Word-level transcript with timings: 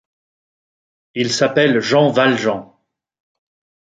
Il 1.13 1.31
s’appelle 1.31 1.79
Jean 1.79 2.09
Valjean. 2.09 2.73